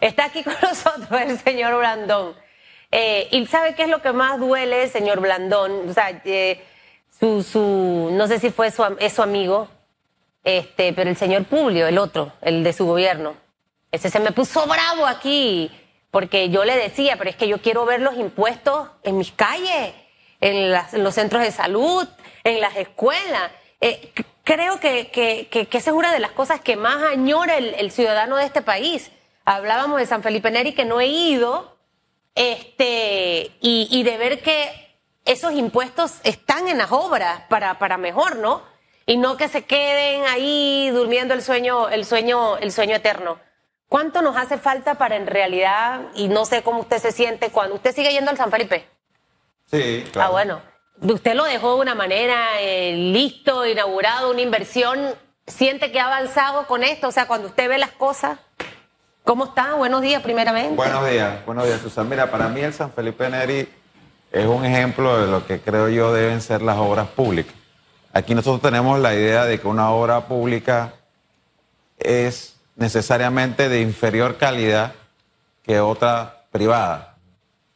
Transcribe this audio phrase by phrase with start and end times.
[0.00, 2.34] Está aquí con nosotros el señor Blandón.
[2.90, 5.88] Eh, y sabe qué es lo que más duele, señor Blandón.
[5.88, 6.64] O sea, eh,
[7.18, 8.84] su, su, no sé si fue su,
[9.14, 9.68] su amigo,
[10.44, 13.34] este, pero el señor Publio, el otro, el de su gobierno,
[13.90, 15.70] ese se me puso bravo aquí,
[16.10, 19.94] porque yo le decía, pero es que yo quiero ver los impuestos en mis calles,
[20.40, 20.72] en,
[21.02, 22.06] los centros de salud,
[22.44, 23.50] en las escuelas.
[23.80, 24.12] Eh,
[24.44, 28.36] creo que, que, que, esa es una de las cosas que más añora el, ciudadano
[28.36, 29.10] de este país.
[29.48, 31.78] Hablábamos de San Felipe Neri, que no he ido,
[32.34, 38.36] este, y, y de ver que esos impuestos están en las obras para, para mejor,
[38.36, 38.62] ¿no?
[39.06, 43.40] Y no que se queden ahí durmiendo el sueño, el sueño, el sueño eterno.
[43.88, 47.76] ¿Cuánto nos hace falta para en realidad, y no sé cómo usted se siente cuando
[47.76, 48.86] usted sigue yendo al San Felipe?
[49.64, 50.28] Sí, claro.
[50.28, 50.62] Ah, bueno.
[51.00, 55.14] Usted lo dejó de una manera eh, listo, inaugurado, una inversión.
[55.46, 57.08] ¿Siente que ha avanzado con esto?
[57.08, 58.38] O sea, cuando usted ve las cosas,
[59.28, 59.74] ¿cómo está?
[59.74, 60.74] Buenos días, primeramente.
[60.74, 62.08] Buenos días, buenos días, Susana.
[62.08, 63.68] Mira, para mí el San Felipe Neri
[64.32, 67.54] es un ejemplo de lo que creo yo deben ser las obras públicas.
[68.14, 70.94] Aquí nosotros tenemos la idea de que una obra pública
[71.98, 74.94] es necesariamente de inferior calidad
[75.62, 77.16] que otra privada.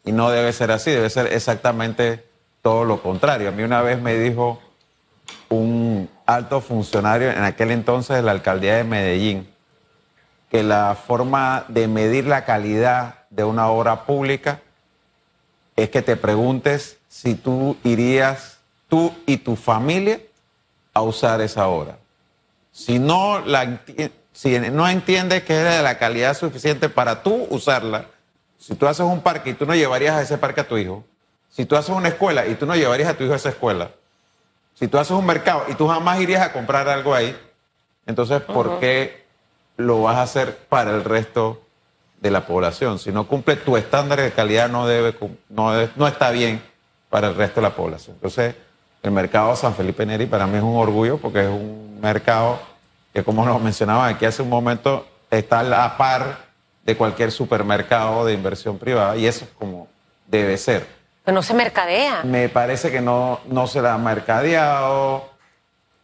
[0.07, 2.25] Y no debe ser así, debe ser exactamente
[2.63, 3.51] todo lo contrario.
[3.51, 4.59] A mí una vez me dijo
[5.51, 9.52] un alto funcionario en aquel entonces de la alcaldía de Medellín
[10.53, 14.61] que la forma de medir la calidad de una obra pública
[15.77, 20.21] es que te preguntes si tú irías, tú y tu familia,
[20.93, 21.97] a usar esa obra.
[22.71, 23.81] Si no la
[24.35, 28.09] si no entiendes que es de la calidad suficiente para tú usarla,
[28.59, 31.03] si tú haces un parque y tú no llevarías a ese parque a tu hijo,
[31.49, 33.91] si tú haces una escuela y tú no llevarías a tu hijo a esa escuela,
[34.75, 37.35] si tú haces un mercado y tú jamás irías a comprar algo ahí,
[38.05, 39.22] entonces, ¿por qué
[39.83, 41.63] lo vas a hacer para el resto
[42.21, 42.99] de la población?
[42.99, 45.15] Si no cumple tu estándar de calidad, no, debe,
[45.49, 46.63] no, no está bien
[47.11, 48.17] para el resto de la población.
[48.17, 48.55] Entonces,
[49.03, 52.59] el mercado San Felipe Neri para mí es un orgullo porque es un mercado
[53.13, 56.53] que como nos mencionaba aquí hace un momento, está a la par
[56.85, 59.89] de cualquier supermercado de inversión privada y eso es como
[60.27, 60.87] debe ser.
[61.25, 62.23] Pero no se mercadea.
[62.25, 65.31] Me parece que no, no se la ha mercadeado.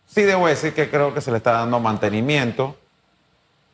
[0.07, 2.77] Sí debo decir que creo que se le está dando mantenimiento,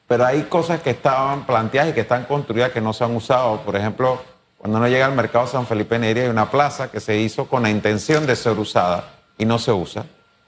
[0.07, 3.61] pero hay cosas que estaban planteadas y que están construidas que no se han usado.
[3.63, 4.21] Por ejemplo,
[4.59, 7.63] cuando uno llega al mercado San Felipe Neri hay una plaza que se hizo con
[7.63, 9.05] la intención de ser usada
[9.39, 10.05] y no se usa.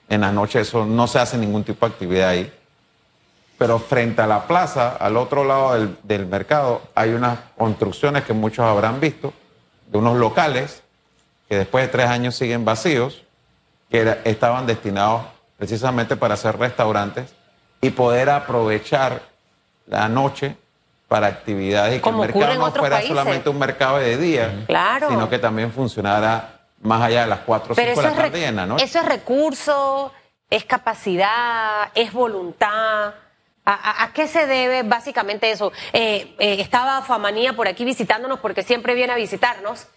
[0.09, 2.53] En la noche eso no se hace ningún tipo de actividad ahí
[3.59, 8.65] pero frente a la plaza, al otro lado del, mercado, hay unas construcciones que muchos
[8.65, 9.33] habrán visto,
[9.87, 10.83] de unos locales
[11.49, 13.23] que después de tres años siguen vacíos,
[13.89, 15.23] que estaban destinados
[15.57, 17.33] precisamente para hacer restaurantes
[17.81, 19.23] y poder aprovechar
[19.87, 20.57] la noche
[21.09, 24.67] para actividades y que el mercado no fuera solamente un mercado de día,
[25.09, 28.57] sino que también funcionara más allá de las cuatro o cinco de la tarde en
[28.57, 28.85] la noche.
[28.85, 30.13] Eso es recurso,
[30.51, 33.15] es capacidad, es voluntad.
[33.69, 35.73] ¿A, qué se debe básicamente eso?
[35.93, 39.89] Eh, eh, estaba Famanía por aquí visitándonos porque siempre viene a visitarnos.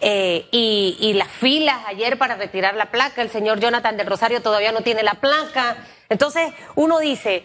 [0.00, 4.72] Eh, y, las filas ayer para retirar la placa, el señor Jonathan del Rosario todavía
[4.72, 5.76] no tiene la placa.
[6.08, 7.44] Entonces uno dice,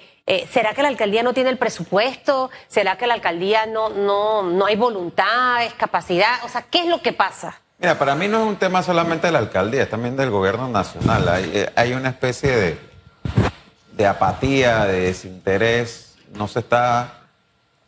[0.52, 2.50] ¿será que la alcaldía no tiene el presupuesto?
[2.68, 6.44] ¿Será que la alcaldía no, no, no hay voluntad, es capacidad?
[6.44, 7.60] O sea, ¿qué es lo que pasa?
[7.80, 10.68] Mira, para mí no es un tema solamente de la alcaldía, es también del gobierno
[10.68, 11.28] nacional.
[11.28, 12.92] Hay, hay una especie de
[14.02, 17.22] de apatía, de desinterés, no se está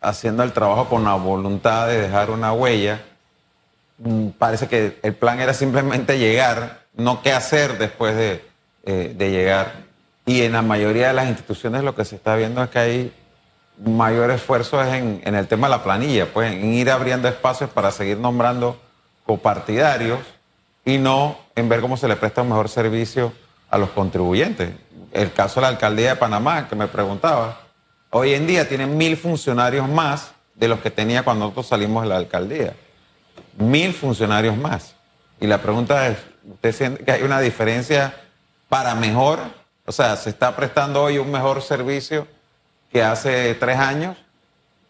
[0.02, 3.02] haciendo el trabajo con la voluntad de dejar una huella.
[3.98, 8.46] Mm, parece que el plan era simplemente llegar, no qué hacer después de,
[8.86, 9.83] eh, llegar.
[10.26, 13.14] Y en la mayoría de las instituciones lo que se está viendo es que hay
[13.84, 17.92] mayor esfuerzo en, en el tema de la planilla, pues en ir abriendo espacios para
[17.92, 18.80] seguir nombrando
[19.26, 20.20] copartidarios
[20.86, 23.34] y no en ver cómo se le presta un mejor servicio
[23.70, 24.72] a los contribuyentes
[25.14, 27.62] el caso de la alcaldía de Panamá, que me preguntaba,
[28.10, 32.10] hoy en día tiene mil funcionarios más de los que tenía cuando nosotros salimos de
[32.10, 32.74] la alcaldía.
[33.58, 34.96] Mil funcionarios más.
[35.40, 36.18] Y la pregunta es,
[36.50, 38.16] ¿usted siente que hay una diferencia
[38.70, 39.40] para mejor?
[39.86, 42.28] O sea, ¿se está prestando hoy un mejor servicio
[42.92, 44.18] que hace tres años?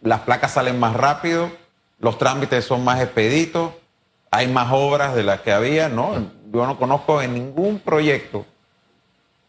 [0.01, 1.51] Las placas salen más rápido,
[1.99, 3.71] los trámites son más expeditos,
[4.29, 6.29] hay más obras de las que había, ¿no?
[6.51, 8.45] Yo no conozco en ningún proyecto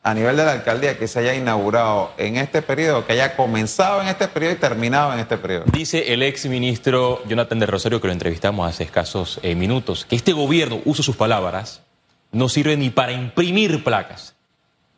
[0.02, 4.02] a nivel de la alcaldía que se haya inaugurado en este periodo, que haya comenzado
[4.02, 5.64] en este periodo y terminado en este periodo.
[5.72, 10.14] Dice el ex ministro Jonathan de Rosario, que lo entrevistamos hace escasos eh, minutos, que
[10.14, 11.80] este gobierno, uso sus palabras,
[12.32, 14.33] no sirve ni para imprimir placas.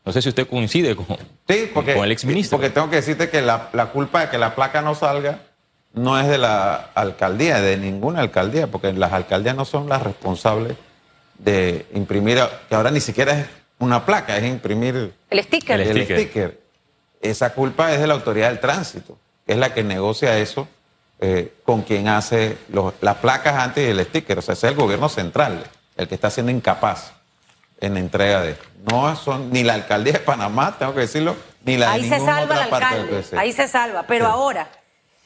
[0.06, 1.04] No sé si usted coincide con,
[1.48, 2.56] sí, porque, con el ex ministro.
[2.56, 5.40] Porque tengo que decirte que la, culpa de que la placa no salga
[5.94, 10.76] no es de la alcaldía, de ninguna alcaldía, porque las alcaldías no son las responsables
[11.38, 12.38] de imprimir,
[12.68, 13.46] que ahora ni siquiera es
[13.80, 15.80] una placa, es imprimir El sticker.
[15.80, 16.20] El el sticker.
[16.20, 16.60] sticker.
[17.20, 20.68] Esa culpa es de la autoridad del tránsito, que es la que negocia eso
[21.18, 24.38] eh, con quien hace los- las placas antes y el sticker.
[24.38, 25.64] O sea, es el gobierno central,
[25.96, 27.12] el que está siendo incapaz
[27.80, 28.56] en la entrega de.
[28.90, 32.16] No son ni la alcaldía de Panamá, tengo que decirlo, ni la de Ahí se
[32.16, 34.02] ninguna salva el otra del alcalde, ahí se salva.
[34.04, 34.30] Pero Sí.
[34.32, 34.68] ahora,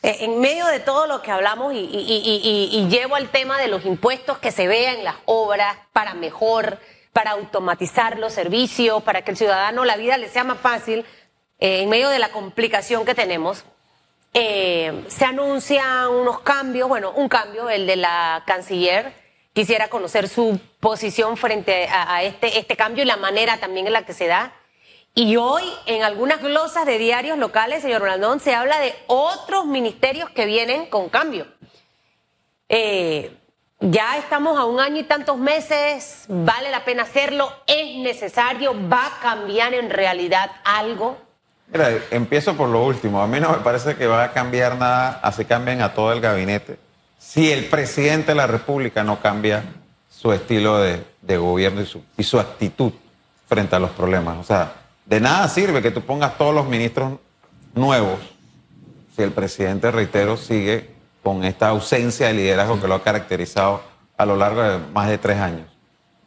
[0.03, 2.41] eh, en medio de todo lo que hablamos y, y- y-
[2.73, 6.15] y- y llevo al tema de los impuestos que se vean en las obras para
[6.15, 6.79] mejor,
[7.13, 11.05] para automatizar los servicios, para que el ciudadano la vida le sea más fácil,
[11.59, 13.65] eh, en medio de la complicación que tenemos,
[14.33, 19.13] eh, se anuncian unos cambios, bueno, un cambio, el de la canciller.
[19.53, 24.05] Quisiera conocer su posición frente a, este, este cambio y la manera también en la
[24.05, 24.53] que se da.
[25.15, 30.31] Y hoy, en algunas glosas de diarios locales, señor Blandón, se habla de otros ministerios
[30.31, 31.49] que vienen con cambio.
[32.69, 33.37] Eh,
[33.81, 39.07] ya estamos a un año y tantos meses, vale la pena hacerlo, es necesario, va
[39.07, 41.19] a cambiar en realidad algo.
[41.73, 43.23] Mira, empiezo por lo último.
[43.23, 46.21] A mí no me parece que va a cambiar nada, así cambien a todo el
[46.21, 46.79] gabinete.
[47.21, 49.63] Si el presidente de la República no cambia
[50.11, 52.93] su estilo de, de gobierno y su, y su actitud
[53.49, 54.39] frente a los problemas.
[54.39, 54.73] O sea,
[55.07, 57.19] de nada sirve que tú pongas todos los ministros
[57.75, 58.19] nuevos
[59.15, 60.91] si el presidente, reitero, sigue
[61.23, 63.83] con esta ausencia de liderazgo que lo ha caracterizado
[64.17, 65.69] a lo largo de más de tres años.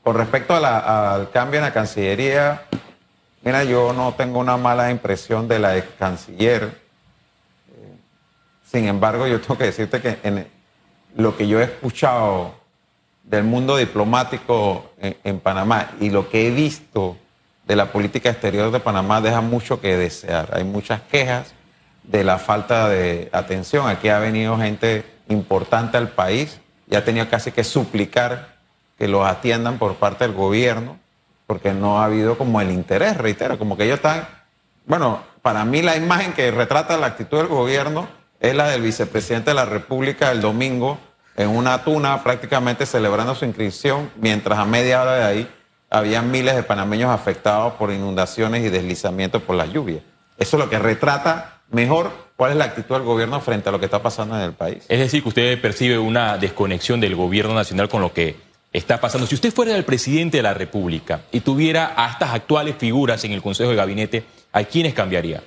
[0.04, 2.64] Con respecto a la- al cambio en la Cancillería,
[3.46, 6.64] Mira, yo no tengo una mala impresión de la ex canciller.
[6.64, 7.98] Eh,
[8.72, 10.48] Sin embargo, yo tengo que decirte que en
[11.16, 12.54] lo que yo he escuchado
[13.24, 17.18] del mundo diplomático en, Panamá y lo que he visto
[17.66, 20.50] de la política exterior de Panamá deja mucho que desear.
[20.54, 21.54] Hay muchas quejas
[22.04, 23.88] de la falta de atención.
[23.88, 28.58] Aquí ha venido gente importante al país y ha tenido casi que suplicar
[28.98, 31.00] que los atiendan por parte del gobierno
[31.48, 34.28] porque no ha habido como el interés, reitero, como que ellos están,
[34.86, 38.08] bueno, para mí la imagen que retrata la actitud del gobierno
[38.44, 41.00] es la del vicepresidente de la República el domingo
[41.38, 45.50] en una tuna prácticamente celebrando su inscripción, mientras a media hora de ahí
[45.90, 50.02] había miles de panameños afectados por inundaciones y deslizamientos por la lluvia.
[50.38, 53.80] Eso es lo que retrata mejor cuál es la actitud del gobierno frente a lo
[53.80, 54.84] que está pasando en el país.
[54.90, 58.36] Es decir, que usted percibe una desconexión del gobierno nacional con lo que
[58.74, 59.26] está pasando.
[59.26, 63.32] Si usted fuera el presidente de la República y tuviera a estas actuales figuras en
[63.32, 65.42] el Consejo de Gabinete, ¿a quiénes cambiaría?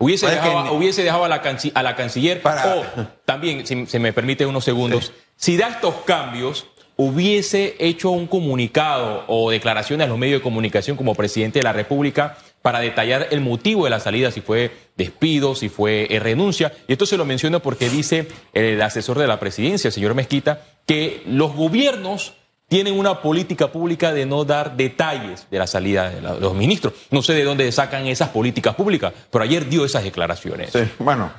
[0.00, 2.40] ¿Hubiese dejado, que- hubiese dejado a, la canci- a la canciller?
[2.42, 2.84] Para- O
[3.24, 6.66] también, si se me permite unos segundos, si da estos cambios,
[6.96, 11.72] hubiese hecho un comunicado o declaraciones a los medios de comunicación como presidente de la
[11.72, 16.72] República para detallar el motivo de la salida, si fue despido, si fue eh, renuncia.
[16.88, 20.60] Y esto se lo menciono porque dice el asesor de la presidencia, el señor Mezquita,
[20.86, 22.34] que los gobiernos
[22.70, 26.94] tienen una política pública de no dar detalles de la salida de los ministros.
[27.10, 30.72] No sé de dónde sacan esas políticas públicas, pero ayer dio esas declaraciones.
[31.00, 31.32] Bueno,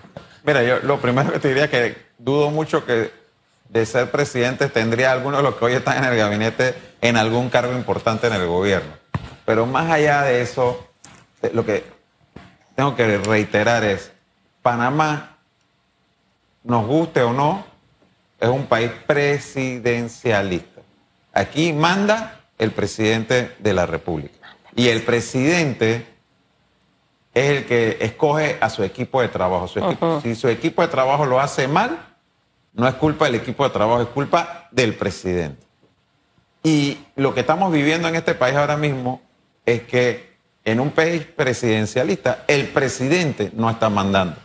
[0.44, 3.12] mira, yo lo primero que te diría es que dudo mucho que
[3.70, 7.50] de ser presidente tendría alguno de los que hoy están en el gabinete en algún
[7.50, 8.92] cargo importante en el gobierno.
[9.46, 10.86] Pero más allá de eso,
[11.42, 11.86] eh, lo que
[12.76, 14.12] tengo que reiterar es,
[14.62, 15.38] Panamá,
[16.66, 17.66] nos guste o no,
[18.38, 20.71] es un país presidencialista.
[21.34, 24.56] Aquí manda el presidente de la República.
[24.76, 26.06] Y el presidente
[27.34, 29.68] es el que escoge a su equipo de trabajo.
[29.68, 31.98] Su equipo- Si su equipo de trabajo lo hace mal,
[32.74, 35.66] no es culpa del equipo de trabajo, es culpa del presidente.
[36.64, 39.22] Y lo que estamos viviendo en este país ahora mismo
[39.66, 40.32] es que
[40.64, 44.36] en un país presidencialista, el presidente no está mandando.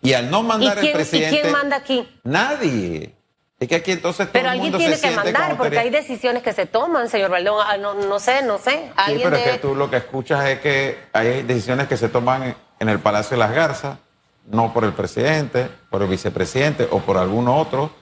[0.00, 1.40] Y al no ¿Y mandar el quién, y presidente.
[1.42, 2.08] quién manda aquí?
[2.24, 3.14] Nadie.
[3.62, 5.88] Es que aquí entonces todo Pero el alguien mundo tiene se que mandar, porque hay
[5.90, 7.64] decisiones que se toman, señor Baldón.
[7.64, 8.90] Ah, No, no sé, no sé.
[9.06, 12.08] Sí, pero es debe- que tú lo que escuchas es que hay decisiones que se
[12.08, 13.98] toman en- el Palacio de las Garzas,
[14.48, 17.92] no por el presidente, por el vicepresidente o por alguno otro,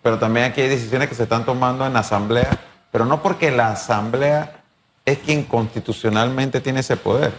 [0.00, 2.56] pero también aquí hay decisiones que se están tomando en la Asamblea,
[2.92, 4.60] pero no porque la Asamblea
[5.04, 7.32] es quien constitucionalmente tiene ese poder,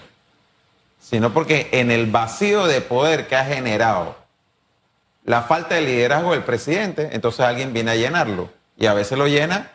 [0.99, 4.24] sino porque en el vacío de poder que ha generado
[5.25, 8.49] la falta de liderazgo del presidente, entonces alguien viene a llenarlo.
[8.77, 9.71] Y a veces lo llena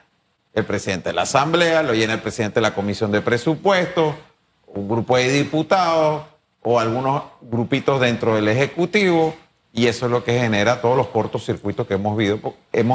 [0.54, 4.14] el presidente de la Asamblea, lo llena el presidente de la Comisión de Presupuestos,
[4.68, 6.22] un grupo de diputados
[6.62, 9.34] o algunos grupitos dentro del Ejecutivo.
[9.72, 12.16] Y eso es lo que genera todos los cortocircuitos que hemos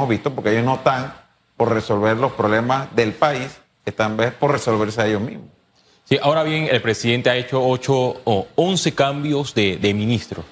[0.08, 1.14] visto, porque ellos no están
[1.56, 3.48] por resolver los problemas del país,
[3.84, 5.46] están por resolverse a ellos mismos.
[6.04, 7.92] Sí, ahora bien, el presidente ha hecho 8
[8.24, 10.44] o 11 cambios de, de ministros.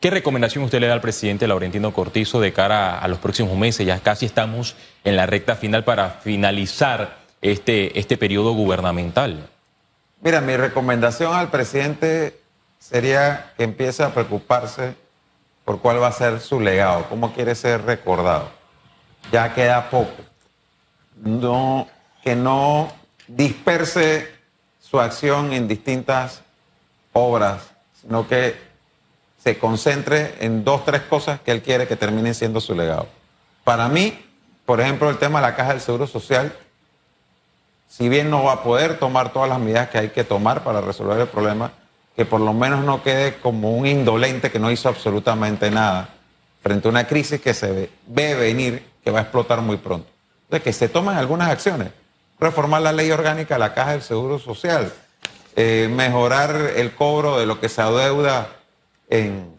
[0.00, 3.86] ¿Qué recomendación usted le da al presidente Laurentino Cortizo de cara a los próximos meses?
[3.86, 9.48] Ya casi estamos en la recta final para finalizar este, este periodo gubernamental.
[10.20, 12.38] Mira, mi recomendación al presidente
[12.78, 14.94] sería que empiece a preocuparse
[15.64, 18.50] por cuál va a ser su legado, cómo quiere ser recordado.
[19.32, 20.14] Ya queda poco.
[22.22, 22.92] Que no
[23.26, 24.30] disperse
[24.80, 26.42] su acción en distintas
[27.12, 27.62] obras,
[28.00, 28.65] sino que
[29.46, 33.06] se concentre en dos, tres cosas que él quiere que terminen siendo su legado.
[33.62, 34.18] Para mí,
[34.64, 36.52] por ejemplo, el tema de la caja del Seguro Social,
[37.88, 40.80] si bien no va a poder tomar todas las medidas que hay que tomar para
[40.80, 41.70] resolver el problema,
[42.16, 46.08] que por lo menos no quede como un indolente que no hizo absolutamente nada
[46.60, 50.08] frente a una crisis que se ve, venir, que va a explotar muy pronto.
[50.46, 51.92] Entonces, que se tomen algunas acciones.
[52.40, 54.92] Reformar la ley orgánica de la caja del Seguro Social,
[55.54, 58.55] eh, mejorar el cobro de lo que se adeuda
[59.08, 59.54] en,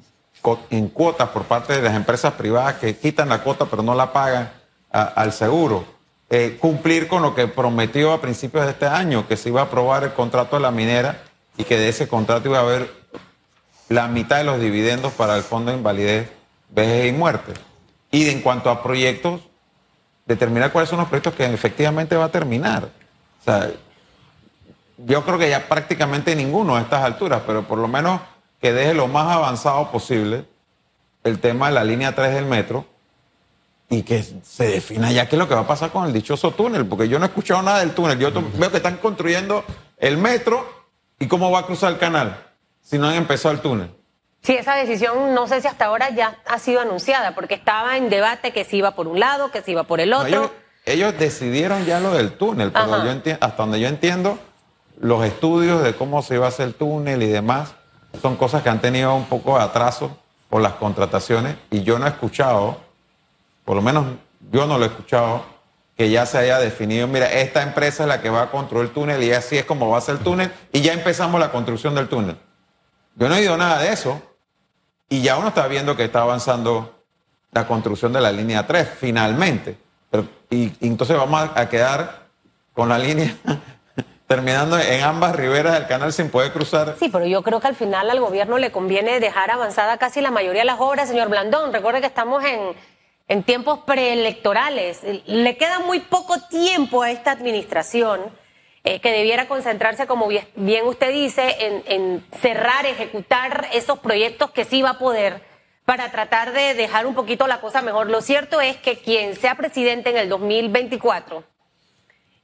[0.94, 4.50] cuotas por parte de las empresas privadas que quitan la cuota pero no la pagan
[4.92, 5.86] al seguro.
[6.30, 9.66] Eh, cumplir con lo que prometió a principios de este año, que se iba a
[9.66, 11.22] aprobar el contrato de la minera
[11.58, 12.92] y que de ese contrato iba a haber
[13.90, 16.30] la mitad de los dividendos para el Fondo de Invalidez,
[16.70, 17.54] Vejez y Muerte.
[18.12, 19.42] Y en cuanto a proyectos,
[20.26, 22.90] determinar cuáles son los proyectos que efectivamente va a terminar.
[24.98, 28.20] Yo creo que ya prácticamente ninguno a estas alturas, pero por lo menos
[28.62, 30.46] que deje lo más avanzado posible
[31.24, 32.86] el tema de la línea 3 del metro
[33.90, 36.52] y que se defina ya qué es lo que va a pasar con el dichoso
[36.52, 38.20] túnel, porque yo no he escuchado nada del túnel.
[38.20, 39.64] Yo veo que están construyendo
[39.98, 40.68] el metro
[41.20, 42.46] y cómo va a cruzar el canal
[42.82, 43.92] si no han empezado el túnel.
[44.42, 48.10] Sí, esa decisión no sé si hasta ahora ya ha sido anunciada, porque estaba en
[48.10, 50.52] debate que se iba por un lado, que se iba por el otro.
[50.86, 53.12] ellos, decidieron ya lo del túnel, pero yo
[53.42, 54.38] hasta donde yo entiendo,
[55.00, 57.74] los estudios de cómo se iba a hacer el túnel y demás
[58.22, 60.18] son cosas que han tenido un poco de atraso
[60.50, 62.80] por las contrataciones y yo no he escuchado,
[63.66, 64.06] por lo menos
[64.52, 65.44] yo no lo he escuchado,
[65.96, 68.94] que ya se haya definido, mira, esta empresa es la que va a construir el
[68.94, 71.96] túnel y así es como va a ser el túnel y ya empezamos la construcción
[71.96, 72.38] del túnel.
[73.16, 74.22] Yo no he oído nada de eso
[75.10, 77.04] y ya uno está viendo que está avanzando
[77.52, 79.78] la construcción de la línea 3 finalmente.
[80.52, 82.28] y, y entonces vamos a quedar
[82.74, 83.36] con la línea
[84.28, 86.96] terminando en ambas riberas del canal sin poder cruzar.
[87.00, 90.32] Sí, pero yo creo que al final al gobierno le conviene dejar avanzada casi la
[90.32, 91.72] mayoría de las obras, señor Blandón.
[91.72, 92.76] Recuerde que estamos en,
[93.30, 95.00] en tiempos preelectorales.
[95.26, 98.22] Le queda muy poco tiempo a esta administración
[98.84, 104.66] eh, que debiera concentrarse, como bien, usted dice, en, en cerrar, ejecutar esos proyectos que
[104.66, 105.42] sí va a poder
[105.86, 108.10] para tratar de dejar un poquito la cosa mejor.
[108.10, 111.46] Lo cierto es que quien sea presidente en el 2024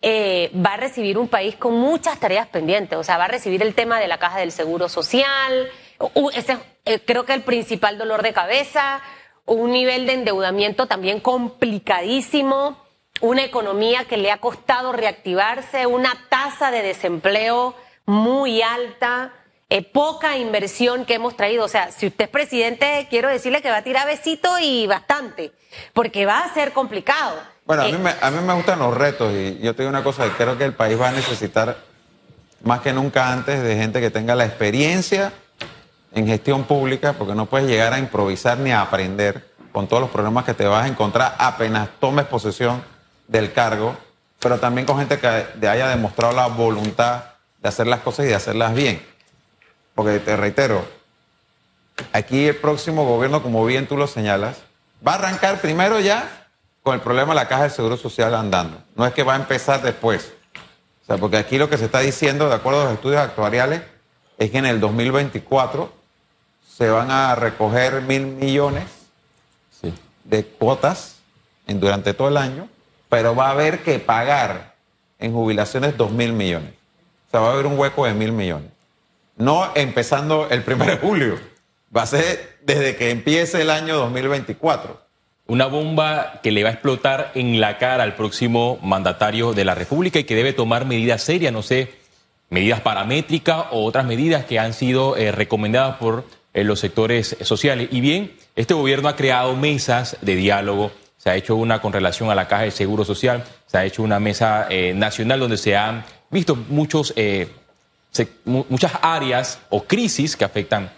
[0.05, 3.00] eh, va a recibir un país con muchas tareas pendientes.
[3.00, 5.72] O sea, va a recibir el tema de la caja del seguro social,
[6.33, 9.01] ese eh, creo que el principal dolor de cabeza,
[9.45, 12.77] un nivel de endeudamiento también complicadísimo,
[13.22, 17.74] una economía que le ha costado reactivarse, una tasa de desempleo
[18.05, 19.31] muy alta.
[19.69, 21.63] Eh, poca inversión que hemos traído.
[21.63, 25.53] O sea, si usted es presidente, quiero decirle que va a tirar besito y bastante,
[25.93, 27.52] porque va a ser complicado.
[27.65, 29.89] Bueno, a, mí eh, me, a mí me gustan los retos y yo te digo
[29.89, 31.77] una cosa, creo que el país va a necesitar
[32.63, 35.32] más que nunca antes de gente que tenga la experiencia
[36.13, 40.12] en gestión pública, porque no puedes llegar a improvisar ni a aprender con todos los
[40.12, 42.84] problemas que te vas a encontrar apenas tomes posesión
[43.27, 43.96] del cargo,
[44.39, 47.24] pero también con gente que haya demostrado la voluntad
[47.62, 49.01] de hacer las cosas y de hacerlas bien.
[49.96, 50.86] Porque te reitero,
[52.12, 54.58] aquí el próximo gobierno, como bien tú lo señalas,
[55.05, 56.42] va a arrancar primero ya
[56.84, 58.78] con el problema de la caja de seguro social andando.
[58.96, 60.34] No es que va a empezar después.
[61.02, 63.82] O sea, porque aquí lo que se está diciendo, de acuerdo a los estudios actuariales,
[64.38, 65.92] es que en el 2024
[66.68, 68.84] se van a recoger mil millones
[70.24, 71.18] de cuotas
[71.68, 72.70] en, durante todo el año,
[73.10, 74.75] pero va a haber que pagar
[75.20, 76.74] en jubilaciones dos mil millones.
[77.28, 78.72] O sea, va a haber un hueco de mil millones.
[79.36, 81.40] No empezando el 1 de julio,
[81.96, 85.02] va a ser desde que empiece el año 2024
[85.53, 89.75] una bomba que le va a explotar en la cara al próximo mandatario de la
[89.75, 91.91] República y que debe tomar medidas serias, no sé,
[92.50, 97.89] medidas paramétricas o otras medidas que han sido eh, recomendadas por eh, los sectores sociales.
[97.91, 102.31] Y bien, este gobierno ha creado mesas de diálogo, se ha hecho una con relación
[102.31, 105.77] a la Caja de Seguro Social, se ha hecho una mesa eh, nacional donde se
[105.77, 107.13] han visto muchos,
[108.43, 110.89] muchas áreas o crisis que afectan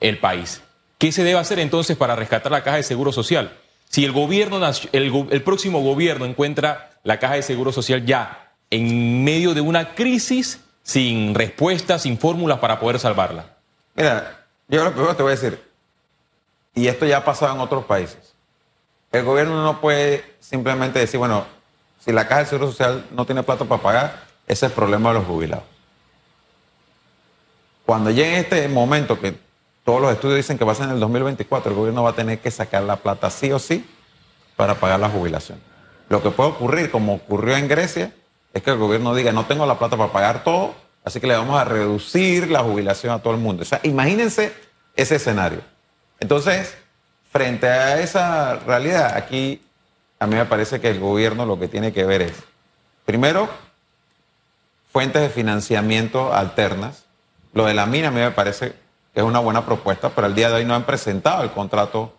[0.00, 0.60] el país.
[0.98, 3.61] ¿Qué se debe hacer entonces para rescatar la Caja de Seguro Social?
[3.92, 4.58] Si el gobierno,
[4.92, 10.60] el, próximo gobierno encuentra la caja de seguro social ya en medio de una crisis
[10.82, 13.54] sin respuestas, sin fórmulas para poder salvarla.
[13.94, 15.62] Mira, yo lo primero te voy a decir,
[16.74, 18.32] y esto ya ha pasado en otros países,
[19.12, 21.44] el gobierno no puede simplemente decir, bueno,
[22.02, 25.10] si la Caja del Seguro Social no tiene plata para pagar, ese es el problema
[25.10, 25.64] de los jubilados.
[27.84, 29.36] Cuando llegue este momento que
[29.84, 32.14] todos los estudios dicen que va a ser en el 2024, el gobierno va a
[32.14, 33.84] tener que sacar la plata sí o sí
[34.56, 35.60] para pagar la jubilación.
[36.08, 38.12] Lo que puede ocurrir, como ocurrió en Grecia,
[38.52, 40.74] es que el gobierno diga, no tengo la plata para pagar todo,
[41.04, 43.62] así que le vamos a reducir la jubilación a todo el mundo.
[43.62, 44.52] O sea, imagínense
[44.94, 45.60] ese escenario.
[46.20, 46.76] Entonces,
[47.30, 49.62] frente a esa realidad, aquí
[50.20, 52.34] a mí me parece que el gobierno lo que tiene que ver es,
[53.04, 53.48] primero,
[54.92, 57.04] fuentes de financiamiento alternas.
[57.54, 58.74] Lo de la mina a mí me parece
[59.12, 62.14] que es una buena propuesta, pero al día de hoy no han presentado el contrato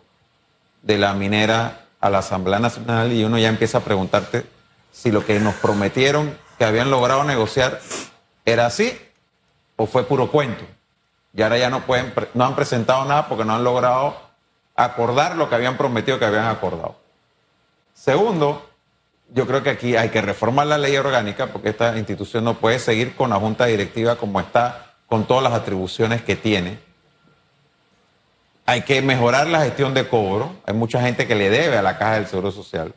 [0.82, 4.46] de la minera a la Asamblea Nacional y uno ya empieza a preguntarte
[4.92, 7.80] si lo que nos prometieron que habían logrado negociar
[8.44, 8.96] era así
[9.76, 10.64] o fue puro cuento.
[11.36, 14.16] Y ahora ya no pueden, no han presentado nada porque no han logrado
[14.76, 16.96] acordar lo que habían prometido que habían acordado.
[17.92, 18.68] Segundo,
[19.32, 22.78] yo creo que aquí hay que reformar la ley orgánica porque esta institución no puede
[22.78, 26.76] seguir con la junta directiva como está, con todas las atribuciones que tiene.
[28.66, 30.56] Hay que mejorar la gestión de cobro.
[30.66, 32.92] Hay mucha gente que le debe a la Caja del Seguro Social.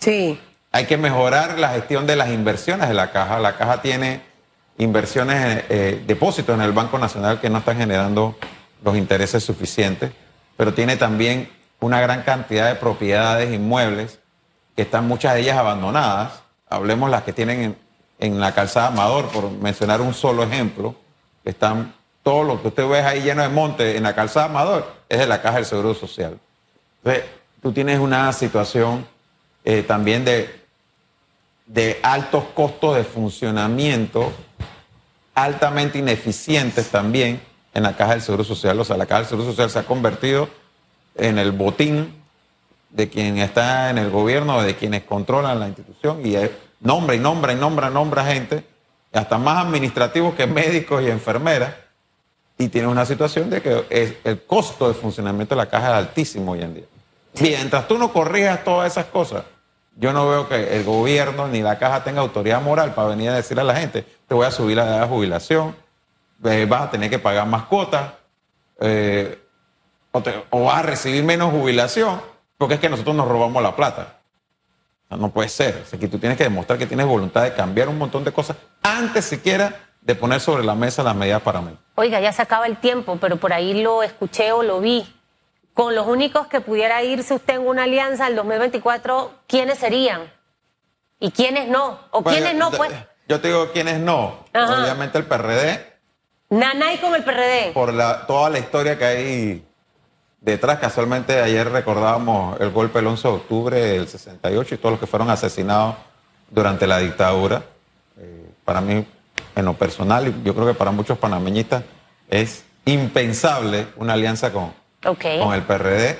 [0.00, 0.40] Sí.
[0.72, 3.38] Hay que mejorar la gestión de las inversiones de la Caja.
[3.38, 4.22] La Caja tiene
[4.76, 8.36] inversiones, eh, depósitos en el Banco Nacional que no están generando
[8.82, 10.10] los intereses suficientes,
[10.56, 14.18] pero tiene también una gran cantidad de propiedades inmuebles
[14.74, 16.42] que están muchas de ellas abandonadas.
[16.68, 17.78] Hablemos las que tienen en,
[18.18, 20.96] en la calzada Amador, por mencionar un solo ejemplo,
[21.44, 25.18] están todo lo que usted ve ahí lleno de monte en la calzada Amador, es
[25.18, 26.38] de la Caja del Seguro Social.
[26.98, 27.24] Entonces,
[27.62, 29.06] tú tienes una situación
[29.64, 30.62] eh, también de,
[31.66, 34.32] de altos costos de funcionamiento,
[35.34, 37.40] altamente ineficientes también
[37.74, 38.80] en la Caja del Seguro Social.
[38.80, 40.48] O sea, la Caja del Seguro Social se ha convertido
[41.14, 42.22] en el botín
[42.90, 46.36] de quien está en el gobierno, de quienes controlan la institución y
[46.80, 48.64] nombra y nombra y nombra, nombra gente,
[49.18, 51.74] hasta más administrativos que médicos y enfermeras,
[52.56, 56.52] y tiene una situación de que el costo de funcionamiento de la caja es altísimo
[56.52, 56.84] hoy en día.
[57.40, 59.44] Mientras tú no corrijas todas esas cosas,
[59.96, 63.34] yo no veo que el gobierno ni la caja tenga autoridad moral para venir a
[63.34, 65.76] decirle a la gente, te voy a subir la edad de jubilación,
[66.44, 68.12] eh, vas a tener que pagar más cuotas,
[68.80, 69.38] eh,
[70.50, 72.20] o, vas a recibir menos jubilación,
[72.58, 74.20] porque es que nosotros nos robamos la plata.
[75.16, 75.84] No puede ser.
[75.92, 78.56] O que tú tienes que demostrar que tienes voluntad de cambiar un montón de cosas
[78.82, 81.76] antes siquiera de poner sobre la mesa las medidas para mí.
[81.94, 85.06] Oiga, ya se acaba el tiempo, pero por ahí lo escuché o lo vi.
[85.72, 90.32] Con los únicos que pudiera irse usted en una alianza al 2024, ¿quiénes serían?
[91.18, 91.98] ¿Y quiénes no?
[92.10, 92.92] ¿O quiénes no, pues?
[93.28, 94.44] Yo te digo quiénes no.
[94.54, 95.94] Obviamente el PRD.
[96.50, 97.72] Nanay con el PRD.
[97.72, 99.64] Por la, toda la historia que hay
[100.44, 100.78] detrás.
[100.78, 105.06] Casualmente ayer recordábamos el golpe del 11 de octubre del 68 y todos los que
[105.06, 105.96] fueron asesinados
[106.50, 107.62] durante la dictadura.
[108.18, 109.04] Eh, para mí,
[109.56, 111.82] en lo personal, y yo creo que para muchos panameñistas,
[112.28, 116.18] es impensable una alianza con, con el PRD.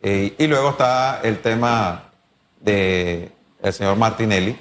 [0.00, 2.04] Eh, y luego está el tema
[2.60, 4.56] del el señor Martinelli.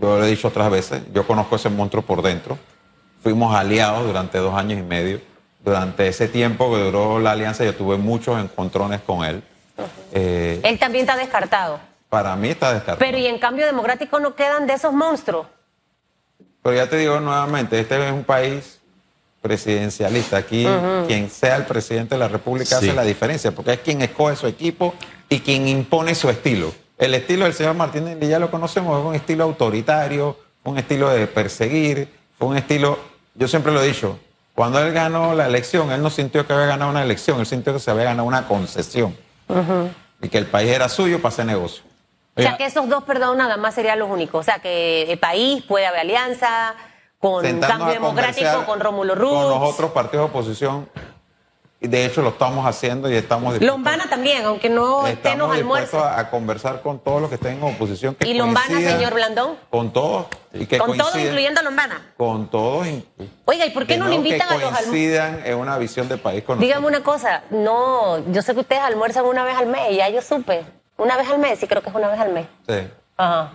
[0.00, 2.58] Yo lo he dicho otras veces, yo conozco ese monstruo por dentro.
[3.22, 5.20] Fuimos aliados durante dos años y medio
[5.66, 9.42] durante ese tiempo que duró la alianza yo tuve muchos encontrones con él.
[10.12, 11.80] Eh, él también está descartado.
[12.08, 12.98] Para mí está descartado.
[13.00, 15.48] Pero y en cambio democrático no quedan de esos monstruos.
[16.62, 18.78] Pero ya te digo nuevamente, este es un país
[19.42, 20.36] presidencialista.
[20.36, 20.68] Aquí
[21.08, 24.46] quien sea el presidente de la República hace la diferencia, porque es quien escoge su
[24.46, 24.94] equipo
[25.28, 26.72] y quien impone su estilo.
[26.96, 31.26] El estilo del señor Martínez ya lo conocemos, es un estilo autoritario, un estilo de
[31.26, 33.00] perseguir, un estilo,
[33.34, 34.18] yo siempre lo he dicho,
[34.56, 37.74] cuando él ganó la elección, él no sintió que había ganado una elección, él sintió
[37.74, 39.14] que se había ganado una concesión.
[40.22, 41.84] Y que el país era suyo para hacer negocio.
[42.34, 44.40] O sea, que esos dos, perdón, nada más serían los únicos.
[44.40, 46.74] O sea, que el país puede haber alianza
[47.18, 49.30] con Cambio Democrático, con Rómulo Ruz.
[49.30, 50.88] Con los otros partidos de oposición
[51.80, 56.02] de hecho, lo estamos haciendo y estamos Lombana también, aunque no estemos almuerzo.
[56.02, 58.16] A, conversar con todos los que estén en oposición.
[58.24, 59.56] ¿Y Lombana, señor Blandón?
[59.70, 60.26] Con todos.
[60.54, 62.14] Y que ¿Con todos, incluyendo a Lombana?
[62.16, 62.86] Con todos.
[63.44, 64.88] Oiga, ¿y por qué no, le invitan a los almuerzos?
[64.88, 68.82] coincidan en una visión de país con Dígame una cosa, no, yo sé que ustedes
[68.82, 70.64] almuerzan una vez al mes, ya yo supe.
[70.96, 72.46] Una vez al mes, sí creo que es una vez al mes.
[72.66, 72.88] Sí.
[73.18, 73.52] Ajá.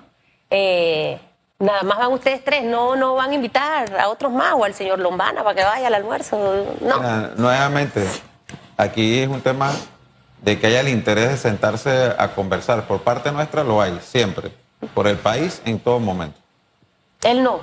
[0.51, 1.19] Eh,
[1.61, 4.73] nada más van ustedes tres, no, no van a invitar a otros más o al
[4.73, 6.75] señor Lombana para que vaya al almuerzo.
[6.81, 7.27] No.
[7.37, 8.05] nuevamente,
[8.77, 9.71] aquí es un tema
[10.41, 12.87] de que haya el interés de sentarse a conversar.
[12.87, 14.51] Por parte nuestra lo hay, siempre.
[14.93, 16.37] Por el país, en todo momento.
[17.23, 17.59] Él no.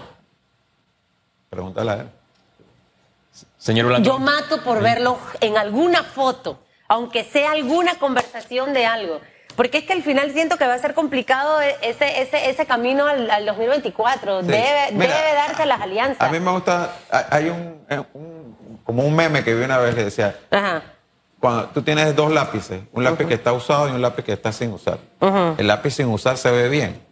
[1.51, 2.09] Pregúntale a él.
[3.59, 9.21] Señor Yo mato por verlo en alguna foto aunque sea alguna conversación de algo.
[9.59, 12.65] Porque es que al final siento que va a ser complicado e- ese, ese, ese
[12.65, 14.43] camino al, al 2024.
[14.43, 14.47] Sí.
[14.47, 16.21] Debe, Mira, debe darse las alianzas.
[16.21, 19.97] A mí me gusta, hay- un, eh, un- como un meme que vi una vez
[19.97, 20.83] que decía, Ajá.
[21.41, 24.53] cuando tú tienes dos lápices, un lápiz que está usado y un lápiz que está
[24.53, 24.99] sin usar.
[25.59, 27.03] El lápiz sin usar se ve bien.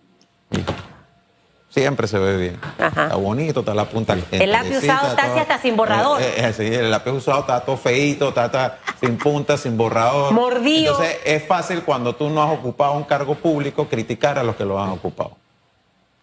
[1.77, 2.61] Siempre se ve bien.
[2.79, 3.03] Ajá.
[3.03, 4.17] Está bonito, está la punta.
[4.31, 6.23] El lápiz usado está así hasta sin borrador.
[6.23, 10.33] Eh, eh, sí, el lápiz usado está todo feíto, está, está sin punta, sin borrador.
[10.33, 10.93] Mordido.
[10.93, 14.65] Entonces es fácil cuando tú no has ocupado un cargo público criticar a los que
[14.65, 15.37] lo han ocupado.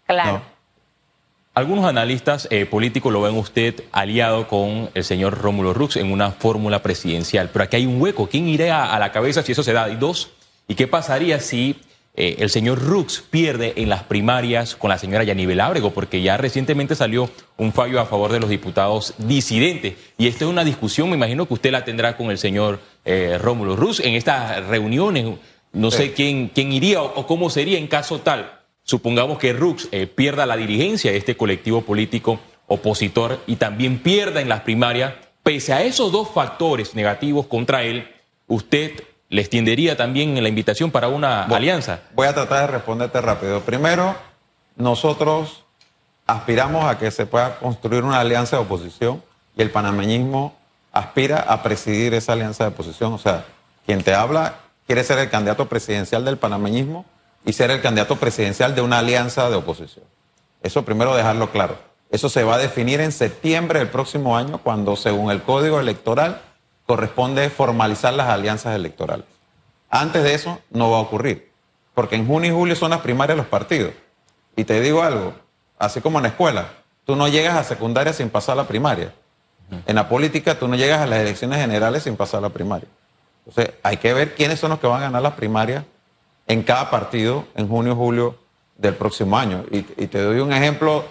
[0.08, 0.32] Claro.
[0.32, 0.42] No.
[1.54, 6.32] Algunos analistas eh, políticos lo ven usted aliado con el señor Rómulo Rux en una
[6.32, 8.28] fórmula presidencial, pero aquí hay un hueco.
[8.28, 9.88] ¿Quién iría a la cabeza si eso se da?
[9.92, 10.32] Y dos,
[10.68, 11.80] ¿y qué pasaría si
[12.15, 15.91] eh, el señor Rux pierde en las primarias con la señora Yanibel Ábrego?
[15.91, 19.95] Porque ya recientemente salió un fallo a favor de los diputados disidentes.
[20.17, 23.38] Y esta es una discusión, me imagino que usted la tendrá con el señor eh,
[23.41, 25.26] Rómulo Rux en estas reuniones.
[25.71, 25.97] No Sí.
[25.97, 28.60] sé quién, quién iría o, o cómo sería en caso tal.
[28.84, 34.39] Supongamos que Rux eh, pierda la dirigencia de este colectivo político opositor y también pierda
[34.41, 35.13] en las primarias.
[35.41, 38.08] Pese a esos dos factores negativos contra él,
[38.47, 38.91] ¿usted
[39.34, 42.02] le extendería también la invitación para una alianza?
[42.13, 43.62] Voy a tratar de responderte rápido.
[43.62, 44.15] Primero,
[44.76, 45.63] nosotros
[46.28, 49.24] aspiramos a que se pueda construir una alianza de oposición
[49.58, 50.56] y el panameñismo
[50.91, 53.12] aspira a presidir esa alianza de oposición.
[53.12, 53.46] O sea,
[53.88, 57.04] quien te habla quiere ser el candidato presidencial del panameñismo
[57.43, 60.06] y ser el candidato presidencial de una alianza de oposición.
[60.62, 61.80] Eso primero dejarlo claro.
[62.12, 66.39] Eso se va a definir en septiembre del próximo año, cuando según el código electoral
[66.86, 69.26] corresponde formalizar las alianzas electorales.
[69.89, 71.52] Antes de eso no va a ocurrir,
[71.93, 73.93] porque en junio y julio son las primarias de los partidos.
[74.56, 75.34] Y te digo algo,
[75.80, 76.69] así como en la escuela,
[77.06, 79.13] tú no llegas a secundaria sin pasar la primaria.
[79.88, 82.88] En la política tú no llegas a las elecciones generales sin pasar la primaria.
[83.46, 85.84] Entonces hay que ver quiénes son los que van a ganar las primarias
[86.48, 88.39] en cada partido en junio y julio
[88.78, 89.63] del próximo año.
[89.72, 91.06] Y, y te doy un ejemplo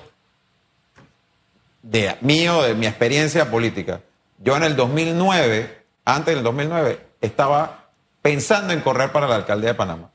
[1.82, 4.00] de mío, de mi experiencia política.
[4.42, 7.90] Yo en el 2009, antes del 2009, estaba
[8.22, 10.10] pensando en correr para la alcaldía de Panamá.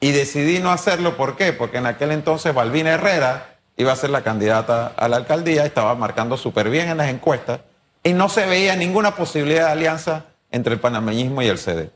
[0.00, 1.52] Y decidí no hacerlo, ¿por qué?
[1.52, 5.94] Porque en aquel entonces Balbina Herrera iba a ser la candidata a la alcaldía, estaba
[5.94, 7.60] marcando súper bien en las encuestas
[8.02, 11.90] y no se veía ninguna posibilidad de alianza entre el panameñismo y el CD.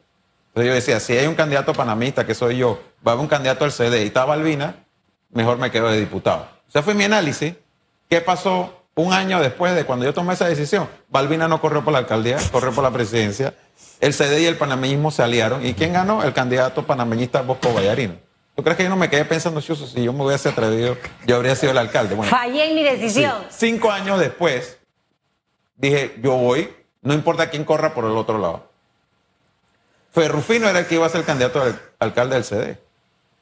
[0.48, 3.28] Entonces yo decía, si hay un candidato panamista, que soy yo, va a haber un
[3.28, 4.84] candidato al CD y está Balbina,
[5.30, 6.48] mejor me quedo de diputado.
[6.68, 7.54] O sea, fue mi análisis.
[8.08, 10.88] ¿Qué pasó un año después de cuando yo tomé esa decisión?
[11.09, 13.55] Balbina no corrió por la alcaldía, corrió por la presidencia.
[14.00, 15.64] El CD y el panameñismo se aliaron.
[15.64, 16.22] ¿Y quién ganó?
[16.22, 18.14] El candidato panameñista Bosco Vallarino.
[18.57, 21.37] ¿Tú crees que yo no me quedé pensando, "Chuzo, si yo me hubiese atrevido, yo
[21.37, 22.14] habría sido el alcalde?
[22.14, 23.35] Bueno, Fallé en mi decisión.
[23.48, 23.70] Sí.
[23.70, 24.79] Cinco años después,
[25.76, 26.70] dije, yo voy,
[27.03, 28.68] no importa quién corra por el otro lado.
[30.12, 32.79] Ferrufino era el que iba a ser el candidato al alcalde del CD,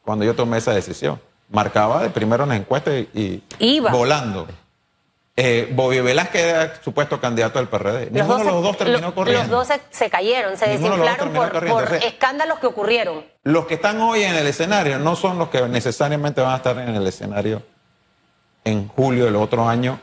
[0.05, 1.21] cuando yo tomé esa decisión.
[1.51, 3.43] Marcaba de primero en las encuestas y, y
[3.77, 3.91] Iba.
[3.91, 4.47] volando.
[5.41, 8.11] Eh, Bobby Velázquez era supuesto candidato del PRD.
[8.11, 9.43] Ninguno de los dos terminó corriendo.
[9.43, 13.25] Los dos se, se cayeron, se Ninguno desinflaron por, escándalos que ocurrieron.
[13.45, 16.77] Los que están hoy en el escenario no son los que necesariamente van a estar
[16.81, 17.63] en el escenario
[18.65, 20.01] en julio del otro año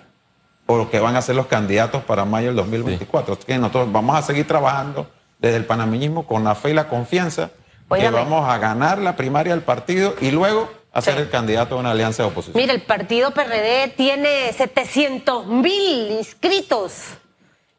[0.67, 3.33] o los que van a ser los candidatos para mayo del 2024.
[3.33, 5.05] Así que nosotros vamos a seguir trabajando
[5.39, 7.49] desde el panameñismo con la fe y la confianza
[7.93, 11.19] que vamos a ganar la primaria del partido y luego a ser Sí.
[11.21, 12.55] el candidato de una alianza de oposición.
[12.59, 17.09] Mira, el partido PRD tiene 700 mil inscritos.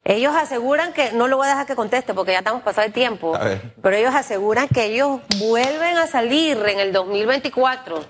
[0.04, 2.92] Ellos aseguran que, no lo voy a dejar que conteste porque ya estamos pasado el
[2.92, 3.60] tiempo, A ver.
[3.82, 8.04] pero ellos aseguran que ellos vuelven a salir en el 2024.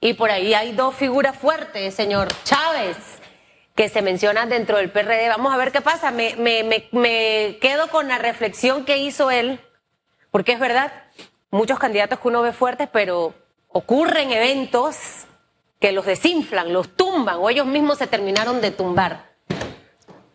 [0.00, 2.96] Y por ahí hay dos figuras fuertes, señor Chávez,
[3.76, 5.28] que se mencionan dentro del PRD.
[5.28, 6.10] Vamos a ver qué pasa.
[6.10, 9.60] Me, me, me, me quedo con la reflexión que hizo él,
[10.32, 10.92] porque es verdad,
[11.50, 13.34] muchos candidatos que uno ve fuertes, pero
[13.68, 15.26] ocurren eventos
[15.80, 19.28] que los desinflan, los tumban, o ellos mismos se terminaron de tumbar.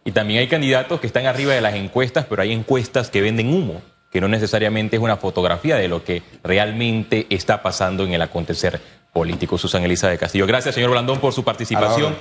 [0.06, 3.54] Y también hay candidatos que están arriba de las encuestas, pero hay encuestas que venden
[3.54, 8.22] humo, que no necesariamente es una fotografía de lo que realmente está pasando en el
[8.22, 8.80] acontecer
[9.14, 9.58] político.
[9.58, 10.46] Susana Elisa de Castillo.
[10.46, 12.16] Gracias, señor Blandón, por su participación.